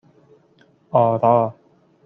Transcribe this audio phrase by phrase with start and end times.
[0.91, 1.53] آرا